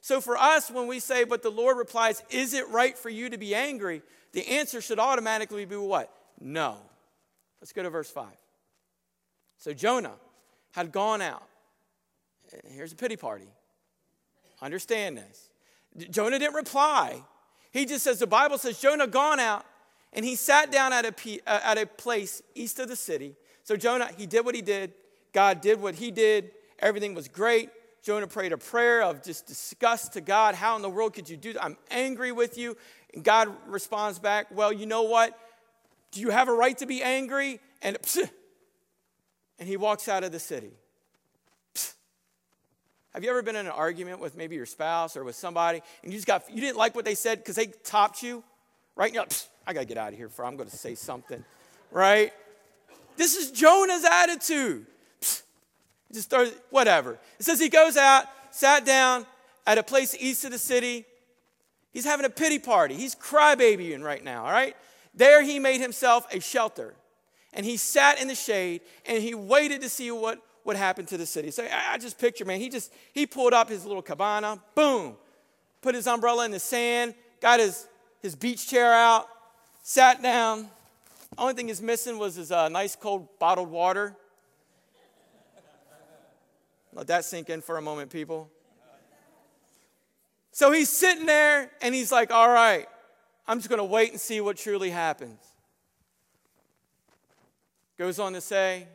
[0.00, 3.30] So for us, when we say, but the Lord replies, Is it right for you
[3.30, 4.02] to be angry?
[4.32, 6.10] The answer should automatically be what?
[6.40, 6.76] No.
[7.60, 8.26] Let's go to verse 5.
[9.58, 10.14] So Jonah
[10.72, 11.44] had gone out.
[12.66, 13.48] Here's a pity party.
[14.60, 15.50] Understand this.
[16.10, 17.22] Jonah didn't reply.
[17.70, 19.64] He just says, the Bible says Jonah gone out
[20.12, 23.34] and he sat down at a, uh, at a place east of the city.
[23.62, 24.92] So Jonah, he did what he did.
[25.32, 26.50] God did what he did.
[26.78, 27.70] Everything was great.
[28.02, 30.54] Jonah prayed a prayer of just disgust to God.
[30.54, 31.64] How in the world could you do that?
[31.64, 32.76] I'm angry with you.
[33.14, 35.38] And God responds back, Well, you know what?
[36.14, 37.58] Do you have a right to be angry?
[37.82, 37.98] And,
[39.58, 40.70] and he walks out of the city.
[43.12, 46.12] Have you ever been in an argument with maybe your spouse or with somebody and
[46.12, 48.44] you just got, you didn't like what they said because they topped you,
[48.94, 49.10] right?
[49.66, 51.44] I got to get out of here for I'm going to say something,
[51.90, 52.32] right?
[53.16, 54.86] This is Jonah's attitude.
[56.12, 57.18] Just started, whatever.
[57.40, 59.26] It says he goes out, sat down
[59.66, 61.06] at a place east of the city.
[61.92, 62.94] He's having a pity party.
[62.94, 64.76] He's crybabying right now, all right?
[65.14, 66.94] There he made himself a shelter.
[67.52, 71.16] And he sat in the shade and he waited to see what would happen to
[71.16, 71.50] the city.
[71.50, 75.16] So I, just picture, man, he just he pulled up his little cabana, boom,
[75.80, 77.86] put his umbrella in the sand, got his,
[78.20, 79.28] his beach chair out,
[79.82, 80.68] sat down.
[81.36, 84.16] Only thing he's missing was his uh, nice cold bottled water.
[86.92, 88.50] Let that sink in for a moment, people.
[90.52, 92.86] So he's sitting there and he's like, all right,
[93.46, 95.40] I'm just going to wait and see what truly happens.
[97.98, 98.88] Goes on to say,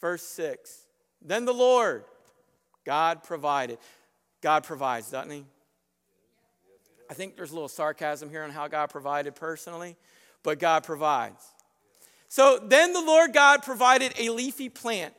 [0.00, 0.82] verse 6
[1.22, 2.04] Then the Lord,
[2.84, 3.78] God provided.
[4.40, 5.44] God provides, doesn't he?
[7.08, 9.96] I think there's a little sarcasm here on how God provided personally,
[10.42, 11.42] but God provides.
[12.28, 15.14] So then the Lord God provided a leafy plant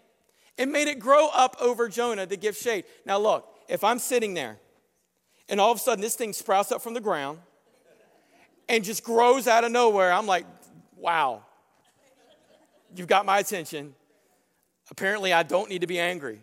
[0.58, 2.86] and made it grow up over Jonah to give shade.
[3.06, 4.58] Now, look, if I'm sitting there
[5.48, 7.40] and all of a sudden this thing sprouts up from the ground
[8.68, 10.46] and just grows out of nowhere, I'm like,
[10.98, 11.44] wow,
[12.96, 13.94] you've got my attention.
[14.90, 16.36] Apparently, I don't need to be angry.
[16.36, 16.42] It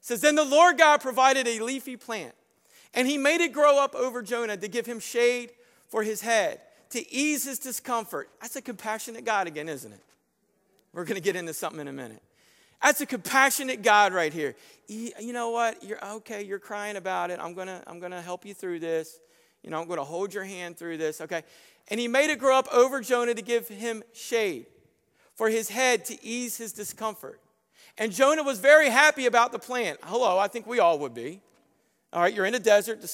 [0.00, 2.34] says, Then the Lord God provided a leafy plant,
[2.94, 5.52] and he made it grow up over Jonah to give him shade
[5.88, 8.28] for his head, to ease his discomfort.
[8.40, 10.02] That's a compassionate God again, isn't it?
[10.92, 12.22] We're going to get into something in a minute.
[12.82, 14.54] That's a compassionate God right here.
[14.86, 15.82] You know what?
[15.82, 17.40] You're okay, you're crying about it.
[17.42, 19.18] I'm going to I'm going to help you through this.
[19.62, 21.42] You know, I'm going to hold your hand through this, okay?
[21.88, 24.66] And he made it grow up over Jonah to give him shade
[25.34, 27.40] for his head to ease his discomfort.
[27.96, 29.98] And Jonah was very happy about the plant.
[30.02, 31.40] Hello, I think we all would be.
[32.12, 33.04] All right, you're in a desert,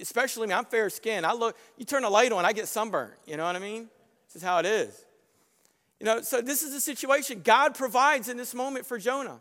[0.00, 0.54] especially me.
[0.54, 1.26] I'm fair skinned.
[1.26, 3.14] I look, you turn a light on, I get sunburned.
[3.26, 3.88] You know what I mean?
[4.28, 5.04] This is how it is.
[5.98, 9.40] You know, so this is the situation God provides in this moment for Jonah.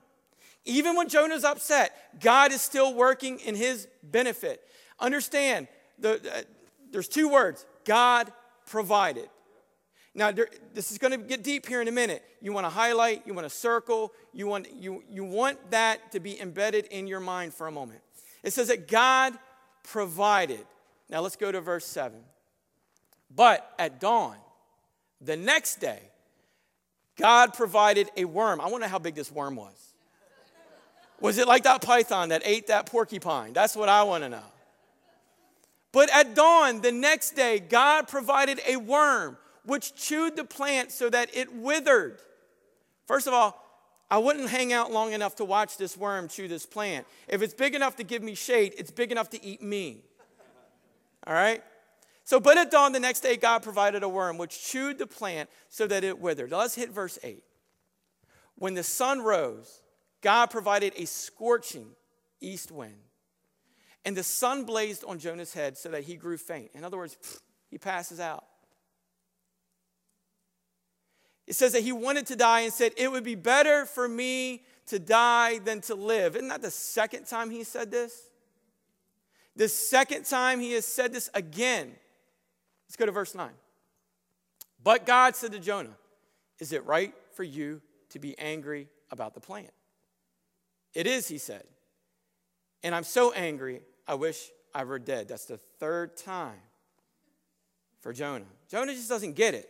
[0.63, 4.61] Even when Jonah's upset, God is still working in his benefit.
[4.99, 5.67] Understand,
[5.99, 6.41] the, uh,
[6.91, 8.31] there's two words God
[8.65, 9.29] provided.
[10.13, 12.23] Now, there, this is going to get deep here in a minute.
[12.41, 16.21] You want to highlight, you want to circle, you want, you, you want that to
[16.21, 17.99] be embedded in your mind for a moment.
[18.41, 19.33] It says that God
[19.83, 20.65] provided.
[21.09, 22.17] Now, let's go to verse 7.
[23.35, 24.37] But at dawn,
[25.19, 25.99] the next day,
[27.17, 28.61] God provided a worm.
[28.61, 29.93] I wonder how big this worm was.
[31.19, 33.53] Was it like that python that ate that porcupine?
[33.53, 34.43] That's what I want to know.
[35.95, 41.09] But at dawn, the next day, God provided a worm which chewed the plant so
[41.09, 42.19] that it withered.
[43.07, 43.63] First of all,
[44.11, 47.07] I wouldn't hang out long enough to watch this worm chew this plant.
[47.29, 50.03] If it's big enough to give me shade, it's big enough to eat me.
[51.25, 51.63] All right?
[52.25, 55.49] So, but at dawn the next day, God provided a worm which chewed the plant
[55.69, 56.51] so that it withered.
[56.51, 57.41] Now let's hit verse 8.
[58.55, 59.81] When the sun rose,
[60.19, 61.87] God provided a scorching
[62.41, 63.04] east wind,
[64.05, 66.71] and the sun blazed on Jonah's head so that he grew faint.
[66.73, 67.17] In other words,
[67.69, 68.45] he passes out.
[71.47, 74.63] It says that he wanted to die and said, It would be better for me
[74.87, 76.35] to die than to live.
[76.35, 78.29] Isn't that the second time he said this?
[79.55, 81.95] The second time he has said this again
[82.87, 83.49] Let's go to verse 9.
[84.83, 85.97] But God said to Jonah,
[86.59, 89.71] Is it right for you to be angry about the plant?
[90.93, 91.63] It is, he said.
[92.83, 95.27] And I'm so angry, I wish I were dead.
[95.27, 96.59] That's the third time
[98.01, 98.45] for Jonah.
[98.69, 99.69] Jonah just doesn't get it.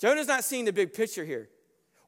[0.00, 1.48] Jonah's not seeing the big picture here.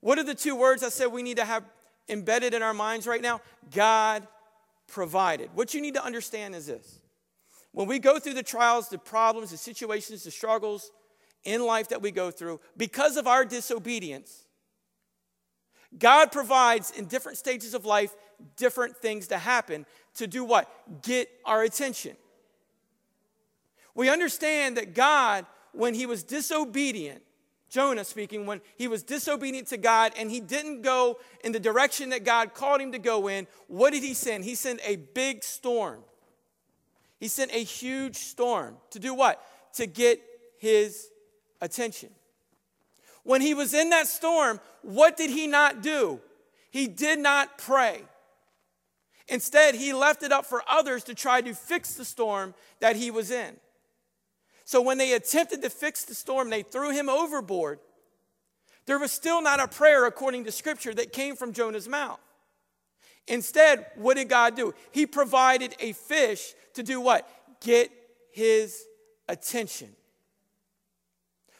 [0.01, 1.65] What are the two words I said we need to have
[2.09, 3.41] embedded in our minds right now?
[3.71, 4.27] God
[4.87, 5.51] provided.
[5.55, 7.01] What you need to understand is this
[7.73, 10.91] when we go through the trials, the problems, the situations, the struggles
[11.45, 14.45] in life that we go through, because of our disobedience,
[15.97, 18.15] God provides in different stages of life
[18.57, 19.87] different things to happen
[20.19, 20.71] to do what?
[21.03, 22.17] Get our attention.
[23.95, 27.23] We understand that God, when he was disobedient,
[27.69, 32.11] Jonah speaking, when he was disobedient to God and he didn't go in the direction
[32.11, 34.45] that God called him to go in, what did he send?
[34.45, 36.01] He sent a big storm.
[37.19, 39.45] He sent a huge storm to do what?
[39.75, 40.21] To get
[40.59, 41.09] his
[41.61, 42.11] attention.
[43.25, 46.21] When he was in that storm, what did he not do?
[46.71, 48.03] He did not pray.
[49.29, 53.11] Instead, he left it up for others to try to fix the storm that he
[53.11, 53.57] was in.
[54.64, 57.79] So when they attempted to fix the storm, they threw him overboard.
[58.87, 62.21] There was still not a prayer according to scripture that came from Jonah's mouth.
[63.27, 64.75] Instead, what did God do?
[64.91, 67.29] He provided a fish to do what?
[67.61, 67.91] Get
[68.33, 68.83] his
[69.29, 69.88] attention.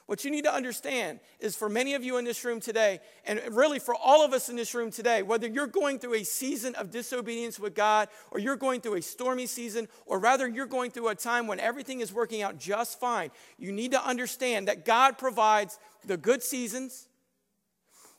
[0.09, 3.43] What you need to understand is for many of you in this room today, and
[3.51, 6.75] really for all of us in this room today, whether you're going through a season
[6.77, 10.93] of disobedience with God, or you're going through a stormy season, or rather you're going
[10.93, 14.87] through a time when everything is working out just fine, you need to understand that
[14.87, 17.07] God provides the good seasons.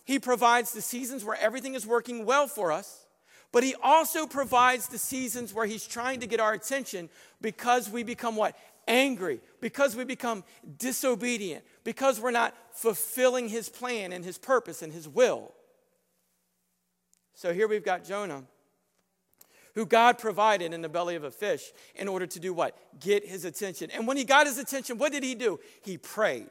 [0.06, 3.08] He provides the seasons where everything is working well for us.
[3.52, 7.10] But he also provides the seasons where he's trying to get our attention
[7.42, 8.56] because we become what?
[8.90, 10.44] Angry, because we become
[10.78, 15.54] disobedient, because we're not fulfilling his plan and his purpose and his will.
[17.36, 18.44] So here we've got Jonah,
[19.76, 22.76] who God provided in the belly of a fish in order to do what?
[23.00, 23.92] Get his attention.
[23.92, 25.60] And when he got his attention, what did he do?
[25.84, 26.50] He prayed.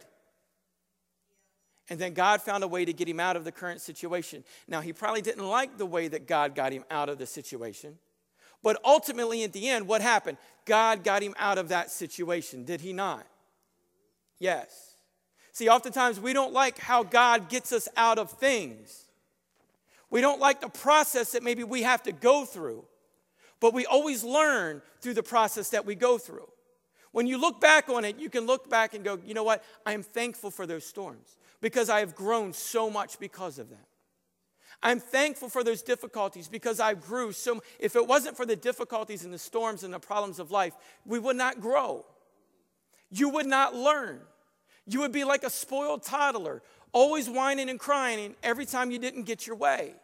[1.90, 4.44] And then God found a way to get him out of the current situation.
[4.68, 7.98] Now, he probably didn't like the way that God got him out of the situation.
[8.62, 10.38] But ultimately, at the end, what happened?
[10.64, 13.26] God got him out of that situation, did he not?
[14.38, 14.94] Yes.
[15.52, 19.06] See, oftentimes we don't like how God gets us out of things.
[20.10, 22.84] We don't like the process that maybe we have to go through,
[23.60, 26.48] but we always learn through the process that we go through.
[27.12, 29.64] When you look back on it, you can look back and go, you know what?
[29.84, 33.78] I am thankful for those storms because I have grown so much because of them.
[34.82, 39.24] I'm thankful for those difficulties because I grew so if it wasn't for the difficulties
[39.24, 42.04] and the storms and the problems of life, we would not grow.
[43.10, 44.20] You would not learn.
[44.86, 46.62] You would be like a spoiled toddler,
[46.92, 49.94] always whining and crying every time you didn't get your way.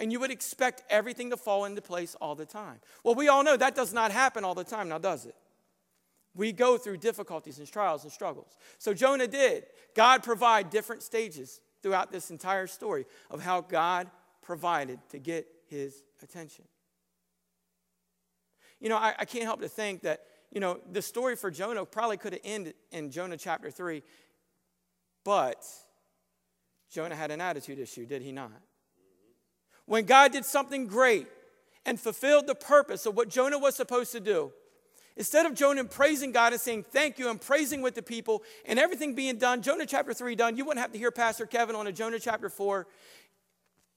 [0.00, 2.80] And you would expect everything to fall into place all the time.
[3.04, 5.36] Well, we all know that does not happen all the time, now does it?
[6.34, 8.56] We go through difficulties and trials and struggles.
[8.78, 9.64] So Jonah did.
[9.94, 14.08] God provide different stages throughout this entire story of how God
[14.42, 16.64] provided to get his attention.
[18.80, 21.84] You know, I, I can't help to think that, you know, the story for Jonah
[21.84, 24.02] probably could have ended in Jonah chapter 3,
[25.24, 25.64] but
[26.90, 28.50] Jonah had an attitude issue, did he not?
[29.86, 31.26] When God did something great
[31.86, 34.52] and fulfilled the purpose of what Jonah was supposed to do,
[35.16, 38.78] Instead of Jonah praising God and saying thank you and praising with the people and
[38.78, 41.86] everything being done, Jonah chapter 3 done, you wouldn't have to hear Pastor Kevin on
[41.86, 42.86] a Jonah chapter 4,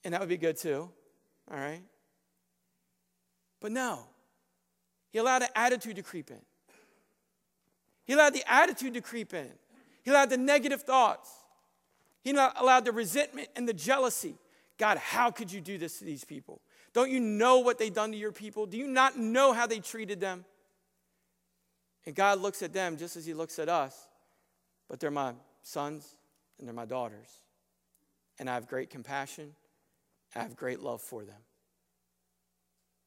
[0.03, 0.89] and that would be good too.
[1.49, 1.81] All right?
[3.61, 3.99] But no,
[5.09, 6.41] he allowed an attitude to creep in.
[8.03, 9.49] He allowed the attitude to creep in.
[10.03, 11.31] He allowed the negative thoughts.
[12.21, 14.35] He allowed the resentment and the jealousy.
[14.77, 16.61] God, how could you do this to these people?
[16.93, 18.65] Don't you know what they've done to your people?
[18.65, 20.45] Do you not know how they treated them?
[22.05, 24.07] And God looks at them just as He looks at us,
[24.87, 26.15] but they're my sons
[26.59, 27.29] and they're my daughters.
[28.37, 29.53] And I have great compassion,
[30.35, 31.41] I have great love for them.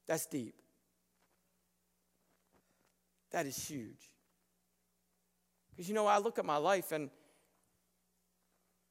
[0.07, 0.55] That's deep.
[3.31, 4.11] That is huge.
[5.71, 7.11] Because you know, I look at my life and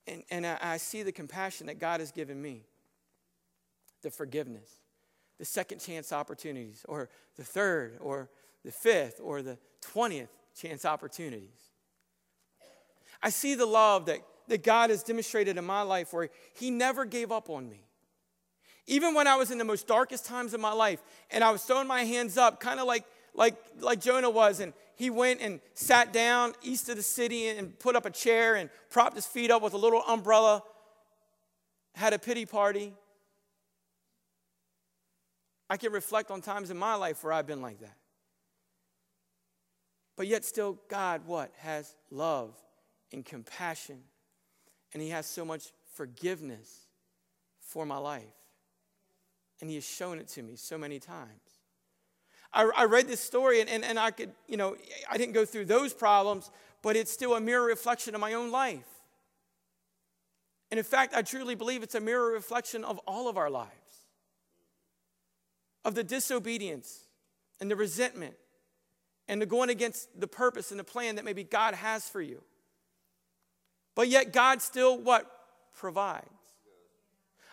[0.09, 2.63] and, and I, I see the compassion that God has given me,
[4.03, 4.69] the forgiveness,
[5.37, 8.29] the second chance opportunities, or the third, or
[8.67, 9.57] the fifth or the
[9.93, 10.29] 20th
[10.59, 11.71] chance opportunities.
[13.21, 17.05] I see the love that, that God has demonstrated in my life where He never
[17.05, 17.83] gave up on me.
[18.87, 21.61] Even when I was in the most darkest times of my life and I was
[21.63, 25.59] throwing my hands up, kind of like, like, like Jonah was, and he went and
[25.73, 29.51] sat down east of the city and put up a chair and propped his feet
[29.51, 30.63] up with a little umbrella,
[31.93, 32.93] had a pity party.
[35.69, 37.95] I can reflect on times in my life where I've been like that.
[40.17, 41.51] But yet, still, God, what?
[41.59, 42.53] Has love
[43.13, 43.99] and compassion.
[44.93, 46.87] And He has so much forgiveness
[47.61, 48.23] for my life.
[49.61, 51.29] And He has shown it to me so many times.
[52.51, 54.75] I, I read this story and, and, and I could, you know,
[55.09, 56.49] I didn't go through those problems,
[56.81, 58.87] but it's still a mirror reflection of my own life.
[60.71, 63.71] And in fact, I truly believe it's a mirror reflection of all of our lives
[65.85, 67.05] of the disobedience
[67.61, 68.35] and the resentment
[69.27, 72.41] and the going against the purpose and the plan that maybe God has for you.
[73.95, 75.29] But yet, God still what?
[75.73, 76.27] Provides.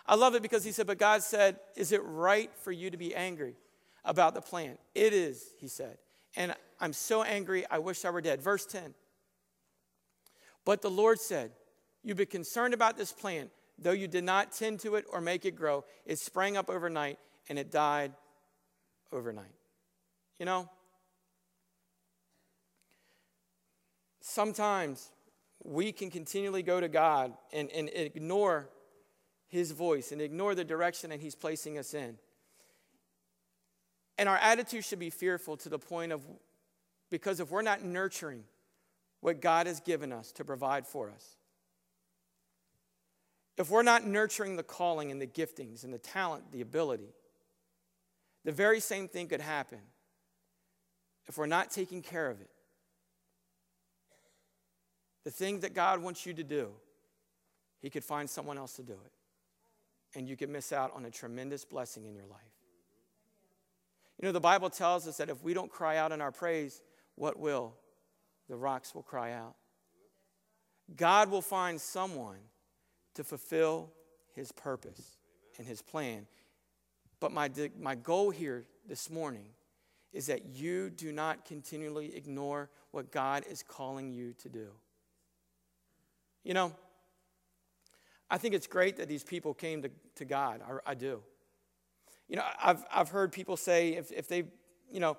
[0.06, 2.96] I love it because he said, But God said, Is it right for you to
[2.96, 3.56] be angry
[4.04, 4.78] about the plan?
[4.94, 5.98] It is, he said.
[6.36, 8.42] And I'm so angry, I wish I were dead.
[8.42, 8.94] Verse 10.
[10.64, 11.52] But the Lord said,
[12.02, 15.46] You've been concerned about this plant, though you did not tend to it or make
[15.46, 15.84] it grow.
[16.04, 17.18] It sprang up overnight
[17.48, 18.12] and it died
[19.10, 19.54] overnight.
[20.38, 20.68] You know,
[24.24, 25.10] sometimes
[25.62, 28.70] we can continually go to God and, and ignore
[29.48, 32.16] His voice and ignore the direction that He's placing us in.
[34.16, 36.22] And our attitude should be fearful to the point of,
[37.10, 38.44] because if we're not nurturing
[39.20, 41.36] what God has given us to provide for us,
[43.58, 47.14] if we're not nurturing the calling and the giftings and the talent, the ability,
[48.44, 49.80] the very same thing could happen
[51.26, 52.50] if we're not taking care of it.
[55.24, 56.70] The thing that God wants you to do,
[57.80, 59.12] He could find someone else to do it.
[60.16, 62.40] And you could miss out on a tremendous blessing in your life.
[64.20, 66.82] You know, the Bible tells us that if we don't cry out in our praise,
[67.16, 67.74] what will?
[68.48, 69.54] The rocks will cry out.
[70.94, 72.38] God will find someone
[73.14, 73.90] to fulfill
[74.34, 75.16] his purpose
[75.58, 76.26] and his plan.
[77.20, 79.46] But my, my goal here this morning
[80.12, 84.68] is that you do not continually ignore what God is calling you to do.
[86.44, 86.72] You know,
[88.30, 90.60] I think it's great that these people came to, to God.
[90.62, 91.20] I, I do.
[92.28, 94.44] You know, I've, I've heard people say if, if they,
[94.90, 95.16] you know,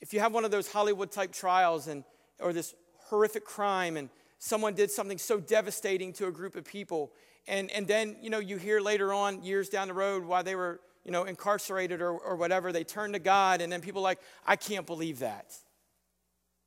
[0.00, 2.04] if you have one of those Hollywood type trials and,
[2.40, 2.74] or this
[3.06, 7.12] horrific crime and someone did something so devastating to a group of people,
[7.48, 10.54] and, and then, you know, you hear later on, years down the road, why they
[10.54, 14.20] were, you know, incarcerated or, or whatever, they turn to God, and then people like,
[14.46, 15.54] I can't believe that.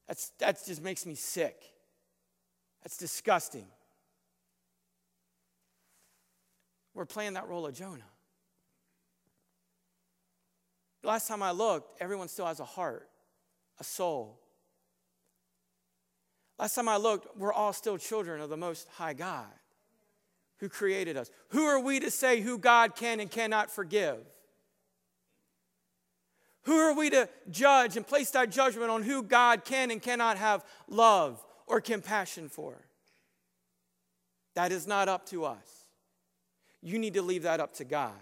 [0.08, 1.62] That's, that just makes me sick.
[2.84, 3.68] That's disgusting.
[6.94, 8.04] We're playing that role of Jonah.
[11.04, 13.10] Last time I looked, everyone still has a heart,
[13.80, 14.40] a soul.
[16.60, 19.48] Last time I looked, we're all still children of the Most High God
[20.60, 21.32] who created us.
[21.50, 24.20] Who are we to say who God can and cannot forgive?
[26.66, 30.38] Who are we to judge and place that judgment on who God can and cannot
[30.38, 32.76] have love or compassion for?
[34.54, 35.81] That is not up to us.
[36.82, 38.14] You need to leave that up to God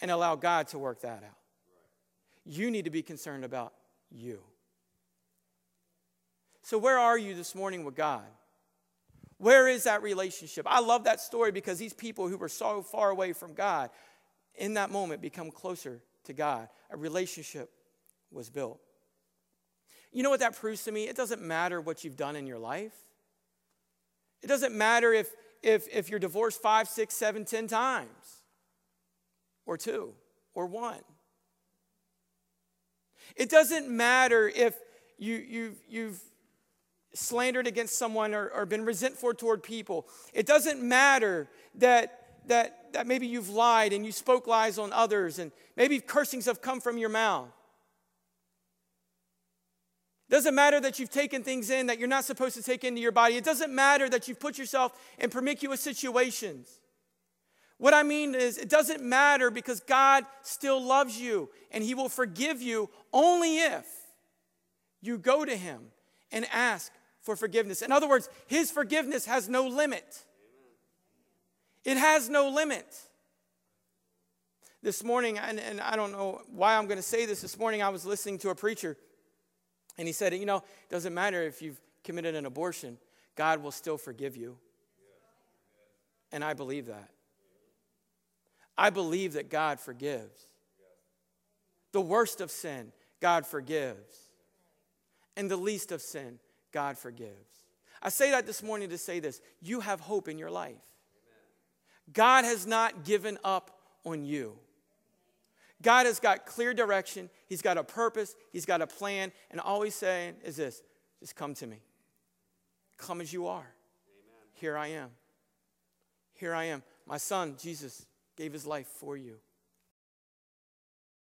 [0.00, 1.38] and allow God to work that out.
[2.44, 3.72] You need to be concerned about
[4.10, 4.40] you.
[6.62, 8.24] So, where are you this morning with God?
[9.38, 10.66] Where is that relationship?
[10.68, 13.90] I love that story because these people who were so far away from God
[14.54, 16.68] in that moment become closer to God.
[16.90, 17.70] A relationship
[18.30, 18.80] was built.
[20.12, 21.08] You know what that proves to me?
[21.08, 22.94] It doesn't matter what you've done in your life.
[24.42, 25.30] It doesn't matter if,
[25.64, 28.42] if, if you're divorced five, six, seven, ten times,
[29.66, 30.12] or two,
[30.54, 31.00] or one.
[33.34, 34.76] It doesn't matter if
[35.18, 36.20] you, you've, you've
[37.14, 40.06] slandered against someone or, or been resentful toward people.
[40.34, 45.38] It doesn't matter that, that, that maybe you've lied and you spoke lies on others
[45.38, 47.48] and maybe cursings have come from your mouth.
[50.34, 53.00] It doesn't matter that you've taken things in that you're not supposed to take into
[53.00, 53.36] your body.
[53.36, 56.80] It doesn't matter that you've put yourself in promiscuous situations.
[57.78, 62.08] What I mean is, it doesn't matter because God still loves you and He will
[62.08, 63.86] forgive you only if
[65.00, 65.82] you go to Him
[66.32, 66.90] and ask
[67.22, 67.80] for forgiveness.
[67.80, 70.24] In other words, His forgiveness has no limit.
[71.84, 72.92] It has no limit.
[74.82, 77.82] This morning, and, and I don't know why I'm going to say this, this morning
[77.82, 78.96] I was listening to a preacher,
[79.96, 82.98] and he said, You know, it doesn't matter if you've committed an abortion,
[83.36, 84.58] God will still forgive you.
[86.32, 87.10] And I believe that.
[88.76, 90.48] I believe that God forgives.
[91.92, 94.18] The worst of sin, God forgives.
[95.36, 96.38] And the least of sin,
[96.72, 97.64] God forgives.
[98.02, 100.74] I say that this morning to say this you have hope in your life.
[102.12, 104.58] God has not given up on you.
[105.84, 109.82] God has got clear direction, He's got a purpose, He's got a plan, and all
[109.82, 110.82] He's saying is this
[111.20, 111.78] just come to me.
[112.98, 113.60] Come as you are.
[113.60, 114.48] Amen.
[114.54, 115.10] Here I am.
[116.34, 116.82] Here I am.
[117.06, 118.06] My son, Jesus,
[118.36, 119.36] gave his life for you.